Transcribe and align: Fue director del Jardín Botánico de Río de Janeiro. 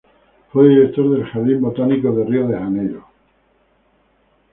Fue 0.51 0.67
director 0.67 1.11
del 1.11 1.25
Jardín 1.27 1.61
Botánico 1.61 2.11
de 2.11 2.25
Río 2.25 2.47
de 2.47 2.57
Janeiro. 2.57 3.07